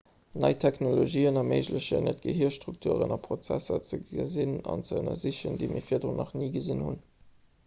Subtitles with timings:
[0.43, 5.89] nei technologien erméiglechen eis et gehirstrukturen a prozesser ze gesinn an ze ënnersichen déi mir
[5.93, 7.01] virdrun nach ni gesinn hunn